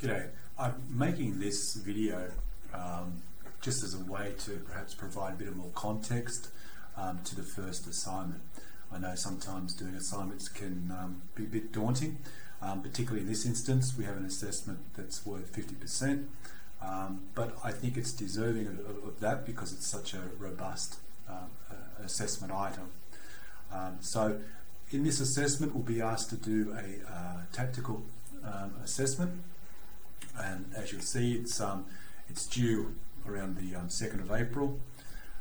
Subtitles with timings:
[0.00, 0.28] G'day.
[0.56, 2.30] I'm making this video
[2.72, 3.20] um,
[3.60, 6.50] just as a way to perhaps provide a bit of more context
[6.96, 8.40] um, to the first assignment.
[8.92, 12.18] I know sometimes doing assignments can um, be a bit daunting,
[12.62, 13.98] um, particularly in this instance.
[13.98, 16.26] We have an assessment that's worth 50%,
[16.80, 21.46] um, but I think it's deserving of, of, that because it's such a robust uh,
[22.04, 22.90] assessment item.
[23.98, 24.38] so
[24.92, 28.04] in this assessment, we'll be asked to do a uh, tactical
[28.84, 29.42] assessment
[30.42, 31.86] and as you'll see, it's um,
[32.28, 32.94] it's due
[33.26, 34.78] around the um, 2nd of April.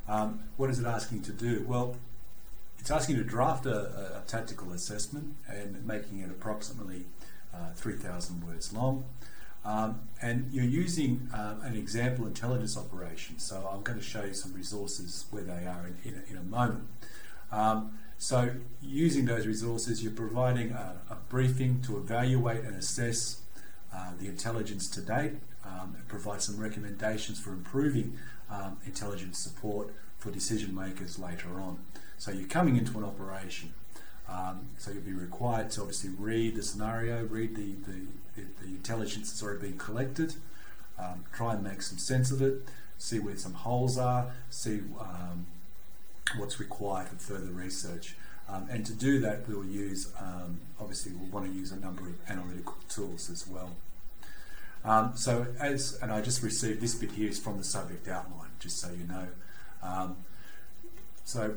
[0.07, 1.65] Um, what is it asking to do?
[1.67, 1.95] Well,
[2.79, 7.05] it's asking to draft a, a, tactical assessment and making it approximately
[7.53, 9.03] uh, 3,000 words long.
[9.65, 13.39] Um, and you're using uh, an example intelligence operation.
[13.39, 16.37] So I'm going to show you some resources where they are in, in, a, in
[16.37, 16.87] a, moment.
[17.51, 18.51] Um, so
[18.81, 23.41] using those resources, you're providing a, a briefing to evaluate and assess
[23.93, 25.33] uh, the intelligence to date
[25.65, 28.17] um, provide some recommendations for improving
[28.49, 31.79] um, intelligence support for decision makers later on.
[32.17, 33.73] So you're coming into an operation.
[34.29, 39.31] Um, so you'll be required to obviously read the scenario, read the, the, the intelligence
[39.31, 40.33] that's already been collected,
[40.99, 42.61] um, try and make some sense of it,
[42.97, 45.45] see where some holes are, see um,
[46.35, 48.15] what's required for further research.
[48.49, 52.03] Um, and to do that, we'll use, um, obviously, we'll want to use a number
[52.03, 53.71] of analytical tools as well.
[54.85, 58.51] Um, so, as, and I just received this bit here is from the subject outline,
[58.59, 59.27] just so you know.
[59.83, 60.17] Um,
[61.25, 61.55] so,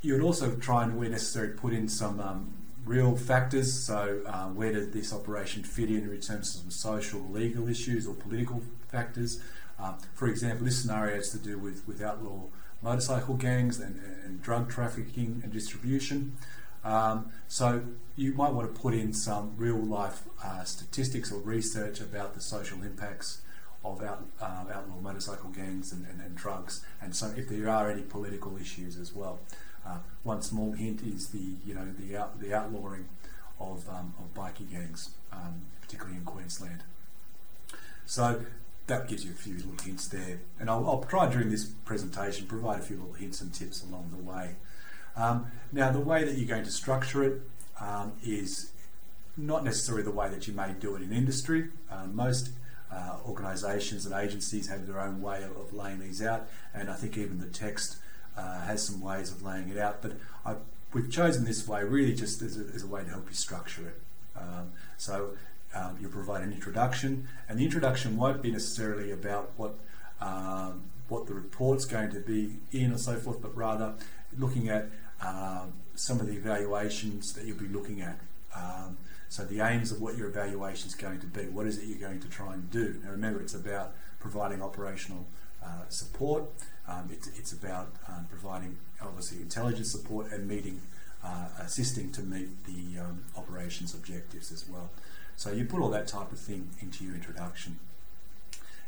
[0.00, 2.54] you would also try and, where necessary, put in some um,
[2.86, 3.72] real factors.
[3.72, 8.06] So, uh, where does this operation fit in in terms of some social, legal issues
[8.06, 9.38] or political factors?
[9.78, 12.44] Uh, for example, this scenario has to do with, with outlaw
[12.82, 16.36] motorcycle gangs and, and drug trafficking and distribution.
[16.84, 17.82] Um, so
[18.16, 22.40] you might want to put in some real life uh, statistics or research about the
[22.40, 23.42] social impacts
[23.84, 27.90] of out, uh, outlaw motorcycle gangs and, and, and, drugs, and so if there are
[27.90, 29.40] any political issues as well.
[29.84, 33.08] Uh, one small hint is the you know the out, the outlawing
[33.58, 36.84] of um, of bikie gangs, um, particularly in Queensland.
[38.06, 38.44] So
[38.86, 40.40] that gives you a few little hints there.
[40.58, 44.10] And I'll, I'll, try during this presentation provide a few little hints and tips along
[44.10, 44.56] the way.
[45.16, 47.42] Um, now, the way that you're going to structure it
[47.80, 48.72] um, is
[49.36, 51.68] not necessarily the way that you may do it in industry.
[51.90, 52.50] Um, most
[52.90, 56.94] uh, organisations and agencies have their own way of, of, laying these out, and I
[56.94, 57.96] think even the text
[58.36, 60.02] uh, has some ways of laying it out.
[60.02, 60.12] But
[60.44, 60.56] I,
[60.92, 63.88] we've chosen this way really just as a, as a way to help you structure
[63.88, 64.02] it.
[64.36, 65.30] Um, so
[65.74, 69.74] um, you'll provide an introduction, and the introduction won't be necessarily about what
[70.20, 73.94] um, what the report's going to be in or so forth, but rather
[74.38, 74.88] looking at
[75.20, 78.18] um, some of the evaluations that you'll be looking at.
[78.54, 78.96] Um,
[79.28, 81.42] so the aims of what your evaluation is going to be.
[81.42, 83.00] What is it you're going to try and do?
[83.02, 85.26] Now remember, it's about providing operational
[85.64, 86.44] uh, support.
[86.86, 90.82] Um, it's, it's, about um, providing obviously intelligence support and meeting,
[91.24, 94.90] uh, assisting to meet the um, operations objectives as well.
[95.36, 97.78] So you put all that type of thing into your introduction.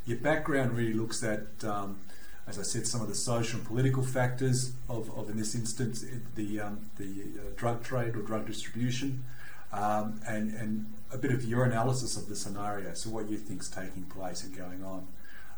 [0.06, 2.00] Your background really looks at, um,
[2.46, 6.04] as I said, some of the social and political factors of, of in this instance,
[6.34, 9.24] the, um, the uh, drug trade or drug distribution,
[9.72, 13.62] um, and, and a bit of your analysis of the scenario, so what you think
[13.62, 15.06] is taking place and going on.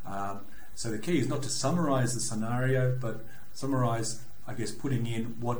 [0.07, 0.41] Um,
[0.75, 5.37] so the key is not to summarize the scenario, but summarize, I guess, putting in
[5.41, 5.59] what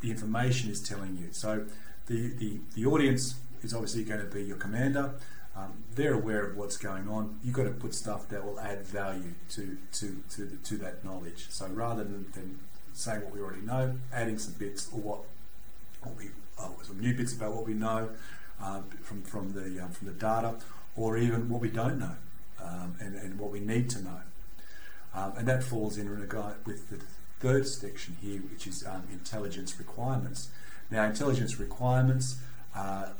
[0.00, 1.28] the information is telling you.
[1.32, 1.66] So
[2.06, 5.14] the, the, the audience is obviously going to be your commander.
[5.56, 7.38] Um, they're aware of what's going on.
[7.42, 11.02] You've got to put stuff that will add value to to to, the, to that
[11.02, 11.46] knowledge.
[11.48, 12.58] So rather than, than
[12.92, 15.20] saying what we already know, adding some bits or what
[16.02, 16.28] what we
[16.60, 18.10] oh, some new bits about what we know
[18.60, 20.56] uh, from from the um, from the data,
[20.94, 22.16] or even what we don't know
[22.62, 24.20] um, and and what we need to know.
[25.14, 26.96] Um, and that falls in regard with the
[27.46, 30.48] third section here, which is um, intelligence requirements.
[30.90, 32.38] Now, intelligence requirements.
[32.74, 33.10] Uh,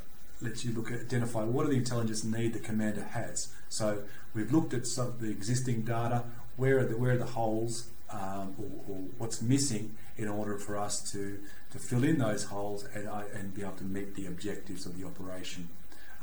[0.43, 3.49] lets you look at identify what are the intelligence need the commander has.
[3.71, 4.03] So
[4.35, 6.25] we've looked at some of the existing data,
[6.57, 10.77] where are the where are the holes um, or, or, what's missing in order for
[10.77, 11.41] us to,
[11.73, 14.99] to fill in those holes and, uh, and be able to meet the objectives of
[14.99, 15.69] the operation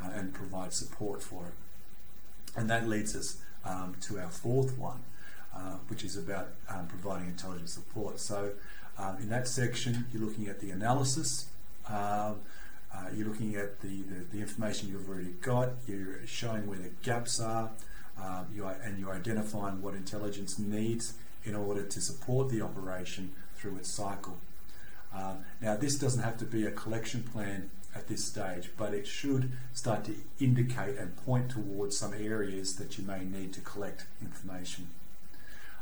[0.02, 1.54] uh, and provide support for it.
[2.56, 5.02] And that leads us um, to our fourth one,
[5.56, 8.20] uh, which is about um, providing intelligence support.
[8.20, 8.52] So
[8.98, 11.48] um, in that section, you're looking at the analysis.
[11.88, 12.40] Um,
[12.96, 16.92] uh, you're looking at the, the, the, information you've already got, you're showing where the
[17.02, 17.72] gaps are,
[18.22, 21.14] um, you are, and you're identifying what intelligence needs
[21.44, 24.38] in order to support the operation through its cycle.
[25.14, 29.08] Uh, now, this doesn't have to be a collection plan at this stage, but it
[29.08, 34.06] should start to indicate and point towards some areas that you may need to collect
[34.22, 34.88] information.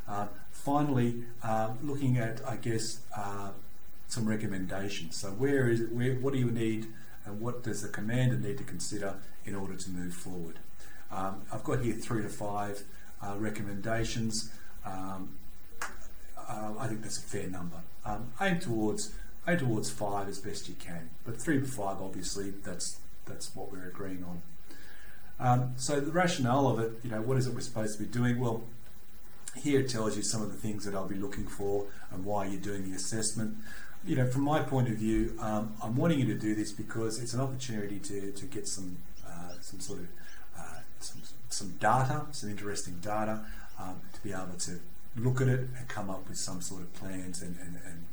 [0.07, 3.51] Uh, finally, uh, looking at, I guess, uh,
[4.07, 5.15] some recommendations.
[5.15, 6.87] So where is it, where, what do you need
[7.25, 9.15] and what does the commander need to consider
[9.45, 10.59] in order to move forward?
[11.11, 12.83] Um, I've got here three to five
[13.21, 14.51] uh, recommendations.
[14.85, 15.37] Um,
[16.37, 17.77] uh, I think that's a fair number.
[18.05, 19.13] Um, aim towards
[19.47, 23.71] aim towards five as best you can, but three to five, obviously, that's that's what
[23.71, 24.41] we're agreeing on.
[25.39, 28.09] Um, so the rationale of it, you know, what is it we're supposed to be
[28.09, 28.39] doing?
[28.39, 28.63] Well,
[29.55, 32.45] here it tells you some of the things that I'll be looking for and why
[32.45, 33.57] you're doing the assessment.
[34.05, 37.19] You know, from my point of view, um, I'm wanting you to do this because
[37.19, 40.07] it's an opportunity to, to get some uh, some sort of
[40.57, 43.45] uh, some, some data, some interesting data,
[43.79, 44.79] um, to be able to
[45.15, 48.05] look at it and come up with some sort of plans and and and,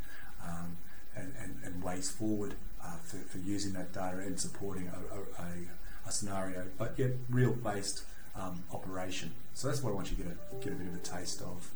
[0.45, 0.77] um,
[1.17, 6.09] and, and, and, ways forward uh, for, for using that data and supporting a, a,
[6.09, 8.05] a, scenario, but yet real based
[8.39, 9.33] um, operation.
[9.55, 11.43] So that's what I want you to get a, get a bit of a taste
[11.43, 11.71] of.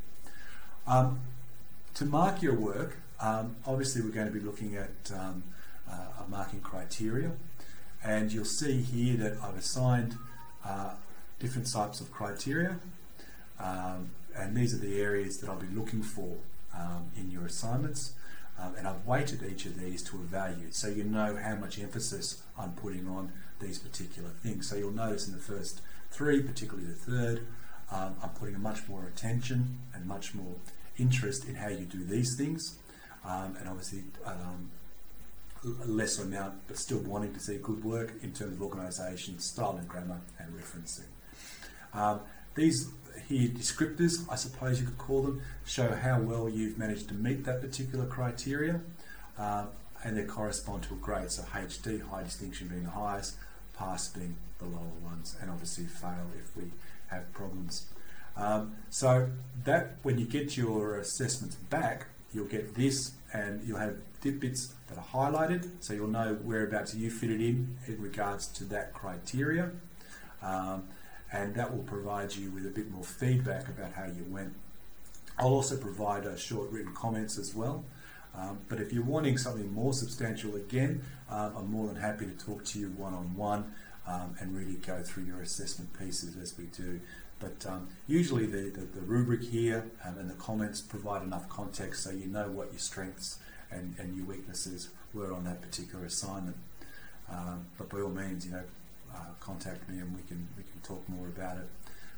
[0.87, 1.19] Um,
[1.95, 5.43] to mark your work, um, obviously we're going to be looking at um,
[5.89, 7.31] uh, a marking criteria,
[8.03, 10.17] and you'll see here that I've assigned
[10.65, 10.91] uh,
[11.39, 12.77] different types of criteria,
[13.59, 16.37] um, and these are the areas that I'll be looking for
[16.75, 18.13] um, in your assignments.
[18.59, 21.79] Um, and I've weighted each of these to a value so you know how much
[21.79, 24.69] emphasis I'm putting on these particular things.
[24.69, 25.81] So you'll notice in the first
[26.13, 27.47] three, particularly the third,
[27.91, 30.55] um, I'm putting much more attention and much more
[30.97, 32.77] interest in how you do these things,
[33.25, 34.71] um, and obviously um,
[35.63, 39.75] a lesser amount, but still wanting to see good work in terms of organisation, style
[39.77, 41.07] and grammar, and referencing.
[41.93, 42.21] Um,
[42.55, 42.89] these
[43.27, 47.45] here descriptors, I suppose you could call them, show how well you've managed to meet
[47.45, 48.81] that particular criteria,
[49.37, 49.67] um,
[50.03, 51.31] and they correspond to a grade.
[51.31, 53.35] So HD, high distinction being the highest,
[53.77, 56.71] pass being the lower ones, and obviously fail if we
[57.07, 57.85] have problems.
[58.35, 59.29] Um, so
[59.63, 64.73] that when you get your assessments back, you'll get this, and you'll have dip bits
[64.87, 68.93] that are highlighted, so you'll know whereabouts you fit it in in regards to that
[68.93, 69.69] criteria,
[70.41, 70.83] um,
[71.31, 74.53] and that will provide you with a bit more feedback about how you went.
[75.37, 77.83] I'll also provide a short written comments as well.
[78.35, 82.31] Um, but if you're wanting something more substantial again, um, I'm more than happy to
[82.31, 83.73] talk to you one on one
[84.39, 86.99] and really go through your assessment pieces as we do.
[87.39, 92.03] But um, usually the, the, the, rubric here um, and the comments provide enough context
[92.03, 93.39] so you know what your strengths
[93.69, 96.55] and, and your weaknesses were on that particular assignment.
[97.29, 98.63] Um, but by all means, you know,
[99.13, 101.67] uh, contact me and we can we can talk more about it.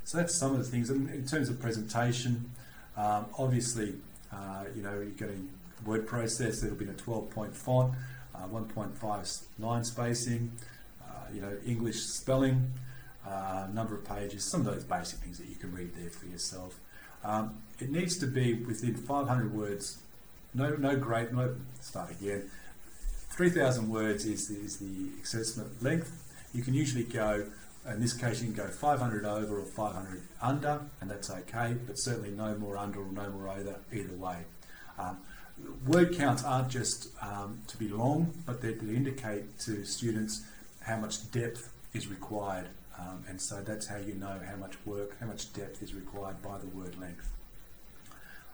[0.03, 0.89] So that's some of the things.
[0.89, 2.51] And in terms of presentation,
[2.95, 3.95] um, obviously,
[4.31, 5.49] uh, you know, you're getting
[5.85, 6.63] word process.
[6.63, 7.93] It'll be in a 12 point font,
[8.33, 10.51] uh, 1.5 line spacing,
[11.03, 12.71] uh, you know, English spelling,
[13.25, 16.25] uh, number of pages, some of those basic things that you can read there for
[16.25, 16.79] yourself.
[17.23, 19.97] Um, it needs to be within 500 words.
[20.53, 21.33] No, no great.
[21.33, 22.49] No, start again.
[23.31, 26.23] 3,000 words is the, is the assessment length.
[26.53, 27.47] You can usually go,
[27.85, 31.99] in this case, you can go 500 over or 500 under, and that's okay, but
[31.99, 34.37] certainly no more under or no more over either way.
[34.97, 35.17] Um,
[35.85, 40.45] word counts aren't just um, to be long, but they're to indicate to students
[40.81, 42.67] how much depth is required.
[42.97, 46.41] Um, and so that's how you know how much work, how much depth is required
[46.41, 47.29] by the word length.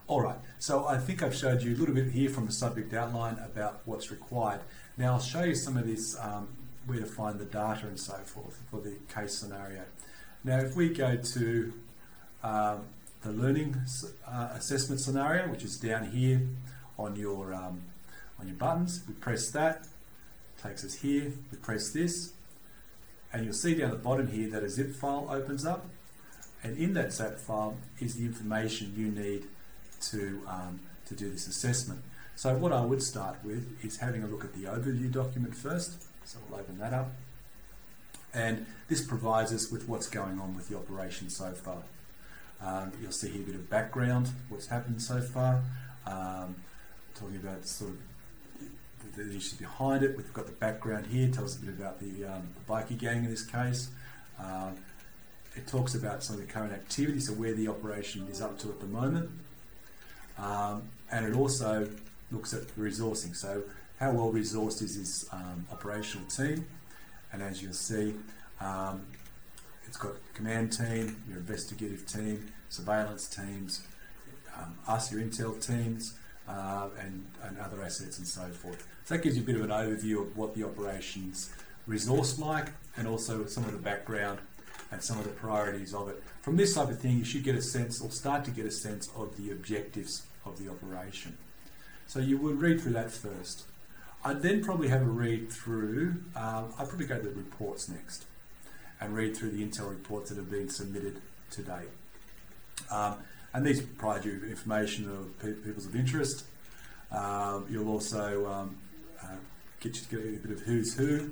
[0.08, 2.94] All right, so I think I've showed you a little bit here from the subject
[2.94, 4.62] outline about what's required.
[4.98, 6.50] Now I'll show you some of this, um,
[6.86, 9.84] where to find the data and so forth for the case scenario.
[10.44, 11.74] Now if we go to
[12.44, 12.86] um,
[13.22, 13.78] the learning
[14.28, 16.42] uh, assessment scenario, which is down here
[17.06, 17.84] on your, um,
[18.40, 19.88] on your buttons, we press that,
[20.62, 22.34] takes us here, we press this,
[23.34, 25.86] and you'll see down the bottom here that a zip file opens up
[26.64, 29.48] and in that zip file is the information you need
[30.10, 32.02] to, um, to do this assessment.
[32.36, 36.04] So what I would start with is having a look at the overview document first.
[36.24, 37.12] So we'll open that up.
[38.34, 41.84] And this provides us with what's going on with the operation so far.
[42.64, 45.62] Um, you'll see here a bit of background, what's happened so far.
[46.06, 46.56] Um,
[47.16, 47.98] talking about sort of
[49.16, 50.16] the, issues behind it.
[50.16, 53.26] We've got the background here, tells us a bit about the, um, the bikie gang
[53.26, 53.90] in this case.
[54.40, 54.72] Uh,
[55.56, 58.70] it talks about some of the current activities, so where the operation is up to
[58.70, 59.30] at the moment.
[60.38, 61.88] Um, and it also
[62.32, 63.64] looks at resourcing, so
[64.00, 66.66] how well resourced is this um, operational team.
[67.34, 68.16] And as you'll see,
[68.60, 69.06] um,
[69.86, 73.82] it's got command team, your investigative team, surveillance teams,
[74.58, 76.14] um, us, your intel teams,
[76.52, 78.86] uh, and, and other assets and so forth.
[79.06, 81.50] So that gives you a bit of an overview of what the operations
[81.88, 82.68] resource like
[82.98, 84.40] and also some of the background
[84.92, 86.22] and some of the priorities of it.
[86.42, 88.72] From this type of thing, you should get a sense or start to get a
[88.72, 91.38] sense of the objectives of the operation.
[92.08, 93.64] So you would read through that first.
[94.24, 98.26] I'd then probably have a read through, um, I'd probably go to the reports next
[99.00, 101.90] and read through the Intel reports that have been submitted to date.
[102.92, 103.16] Um,
[103.54, 106.46] and these provide you information of pe- people's of interest.
[107.12, 108.78] Um, you'll also um,
[109.22, 109.28] uh,
[109.80, 111.32] get you to get a bit of who's who.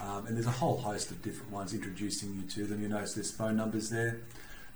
[0.00, 2.82] Um, and there's a whole host of different ones introducing you to them.
[2.82, 4.20] You notice there's phone numbers there.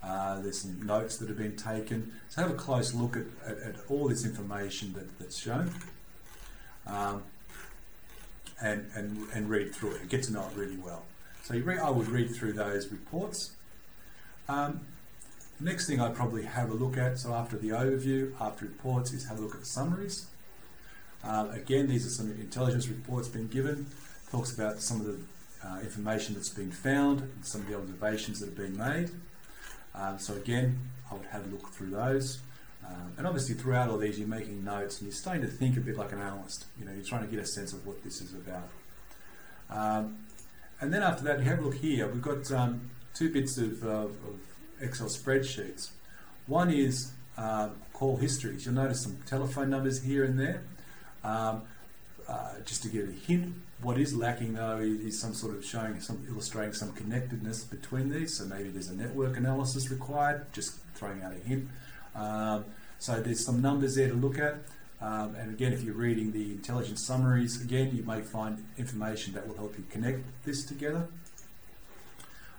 [0.02, 2.12] Uh, there's some notes that have been taken.
[2.28, 5.72] So have a close look at, at, at all this information that, that's shown.
[6.86, 7.24] Um,
[8.60, 11.02] and, and, and read through it and get to know it really well.
[11.42, 13.52] So I would read through those reports.
[14.48, 14.80] Um,
[15.60, 19.26] next thing I'd probably have a look at, so after the overview, after reports, is
[19.26, 20.26] have a look at summaries.
[21.24, 23.86] Uh, again, these are some intelligence reports being given.
[24.30, 25.18] Talks about some of the
[25.66, 29.10] uh, information that's been found, and some of the observations that have been made.
[29.94, 30.78] Um, so again,
[31.10, 32.40] I would have a look through those.
[32.86, 35.80] Um, and obviously, throughout all these, you're making notes and you're starting to think a
[35.80, 36.66] bit like an analyst.
[36.78, 38.68] You know, you're trying to get a sense of what this is about.
[39.70, 40.18] Um,
[40.80, 42.06] and then after that, you have a look here.
[42.06, 44.12] We've got um, two bits of, uh, of,
[44.80, 45.90] Excel spreadsheets.
[46.46, 48.64] One is um, call histories.
[48.64, 50.62] You'll notice some telephone numbers here and there.
[51.24, 51.62] Um,
[52.28, 56.00] uh, just to give a hint, what is lacking though is some sort of showing
[56.00, 58.36] some illustrating some connectedness between these.
[58.36, 60.52] So maybe there's a network analysis required.
[60.52, 61.68] Just throwing out a hint.
[62.14, 62.64] Um,
[62.98, 64.56] so there's some numbers there to look at.
[65.00, 69.46] Um, and again, if you're reading the intelligence summaries, again, you may find information that
[69.46, 71.06] will help you connect this together.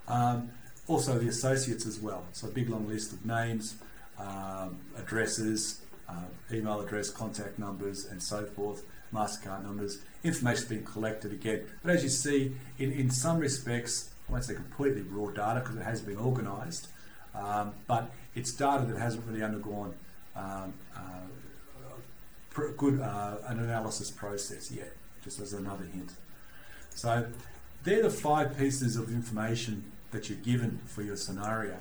[0.06, 0.52] Um,
[0.88, 2.24] also, the associates as well.
[2.32, 3.76] So, a big long list of names,
[4.18, 9.98] um, addresses, uh, email address, contact numbers, and so forth, MasterCard numbers.
[10.24, 11.64] Information being collected again.
[11.82, 15.76] But as you see, in, in some respects, I won't say completely raw data because
[15.76, 16.88] it has been organised,
[17.34, 19.94] um, but it's data that hasn't really undergone
[20.34, 24.92] um, uh, good uh, an analysis process yet,
[25.22, 26.12] just as another hint.
[26.94, 27.26] So
[27.84, 31.78] they're the five pieces of information that you're given for your scenario.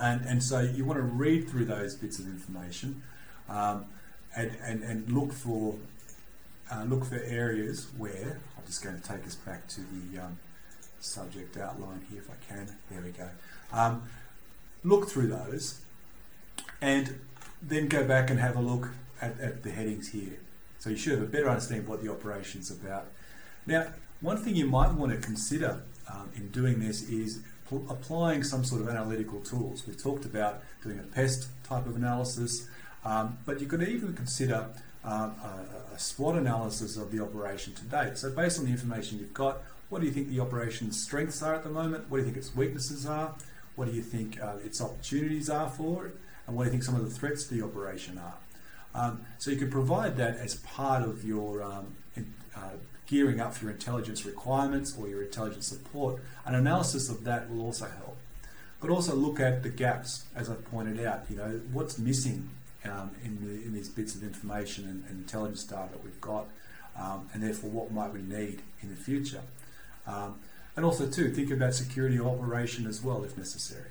[0.00, 3.02] And, and so you want to read through those bits of information
[3.48, 3.86] um,
[4.36, 5.76] and, and, and look for
[6.72, 10.38] uh, look for areas where I'm just going to take us back to the um,
[11.00, 12.76] subject outline here if I can.
[12.88, 13.28] There we go.
[13.72, 14.04] Um,
[14.84, 15.80] look through those
[16.80, 17.18] and
[17.60, 18.90] then go back and have a look
[19.20, 20.38] at, at the headings here.
[20.78, 23.06] So you should have a better understanding of what the operation is about.
[23.66, 23.88] Now,
[24.20, 28.64] one thing you might want to consider um, in doing this is pl- applying some
[28.64, 29.84] sort of analytical tools.
[29.86, 32.68] We've talked about doing a pest type of analysis,
[33.04, 34.66] um, but you could even consider
[35.04, 38.18] um, a, a, SWOT analysis of the operation to date.
[38.18, 41.54] So, based on the information you've got, what do you think the operation's strengths are
[41.54, 42.10] at the moment?
[42.10, 43.34] What do you think its weaknesses are?
[43.76, 46.16] What do you think uh, its opportunities are for it?
[46.46, 48.34] And what do you think some of the threats to the operation are?
[48.94, 51.96] Um, so you can provide that as part of your um,
[52.56, 52.76] uh,
[53.10, 56.22] gearing up for your intelligence requirements or your intelligence support.
[56.46, 58.16] An analysis of that will also help.
[58.80, 61.24] But also look at the gaps, as I've pointed out.
[61.28, 62.48] You know what's missing
[62.84, 66.46] um, in, the, in, these bits of information and, and intelligence data that we've got,
[66.98, 69.42] um, and therefore what might we need in the future.
[70.06, 70.36] Um,
[70.76, 73.90] and also too, think about security operation as well if necessary.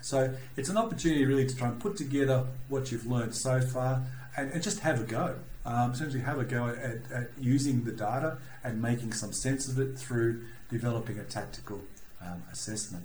[0.00, 4.02] So it's an opportunity really to try and put together what you've learned so far
[4.36, 5.36] and, and just have a go.
[5.70, 9.78] Um, essentially, have a go at, at, using the data and making some sense of
[9.78, 11.82] it through developing a tactical
[12.20, 13.04] um, assessment.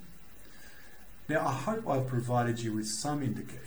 [1.29, 3.21] Now, I hope I've provided you with some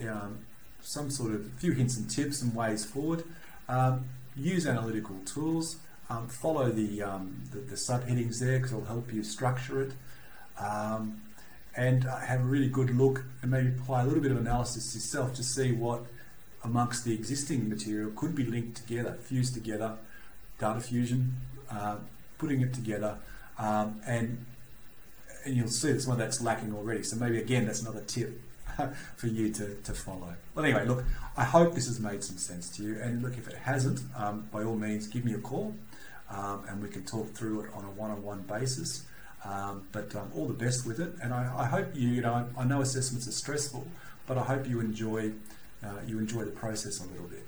[0.09, 0.40] um,
[0.81, 3.23] some sort of few hints and tips and ways forward.
[3.69, 5.76] Um, use analytical tools.
[6.11, 9.93] Um, follow the, um, the, the subheadings there because it'll help you structure it.
[11.76, 14.93] And uh, have a really good look and maybe apply a little bit of analysis
[14.93, 16.07] yourself to see what
[16.65, 19.97] amongst the existing material could be linked together, fused together,
[20.59, 21.37] data fusion,
[21.71, 21.97] uh,
[22.38, 23.19] putting it together,
[23.59, 24.45] um, and
[25.45, 27.03] and you'll see some of that's lacking already.
[27.03, 28.41] So maybe again, that's another tip
[29.17, 30.35] for you to, to follow.
[30.55, 31.05] Well, anyway, look,
[31.37, 33.00] I hope this has made some sense to you.
[33.00, 35.75] And look, if it hasn't, um, by all means, give me a call,
[36.31, 39.05] um, and we can talk through it on a one-on-one basis.
[39.45, 42.49] Um, but um, all the best with it, and I, I, hope you, you know,
[42.59, 43.87] I know assessments are stressful,
[44.27, 45.33] but I hope you enjoy
[45.85, 47.48] uh, you enjoy the process a little bit.